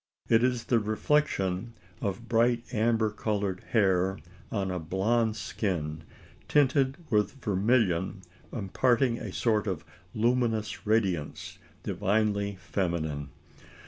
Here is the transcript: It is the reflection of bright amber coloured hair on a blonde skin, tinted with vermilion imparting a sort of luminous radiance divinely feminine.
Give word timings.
It 0.29 0.43
is 0.43 0.63
the 0.63 0.79
reflection 0.79 1.73
of 2.01 2.27
bright 2.27 2.63
amber 2.73 3.11
coloured 3.11 3.61
hair 3.69 4.17
on 4.51 4.71
a 4.71 4.79
blonde 4.79 5.35
skin, 5.35 6.03
tinted 6.47 6.97
with 7.11 7.33
vermilion 7.33 8.23
imparting 8.51 9.19
a 9.19 9.31
sort 9.31 9.67
of 9.67 9.85
luminous 10.15 10.87
radiance 10.87 11.59
divinely 11.83 12.55
feminine. 12.59 13.29